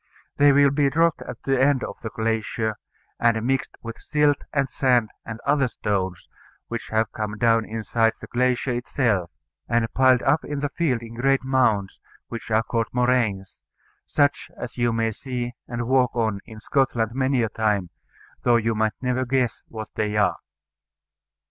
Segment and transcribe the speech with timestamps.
[0.37, 2.77] They will be dropped at the end of the glacier,
[3.19, 6.27] and mixed with silt and sand and other stones
[6.69, 9.29] which have come down inside the glacier itself,
[9.69, 13.61] and piled up in the field in great mounds, which are called moraines,
[14.07, 17.91] such as you may see and walk on in Scotland many a time,
[18.41, 20.37] though you might never guess what they are.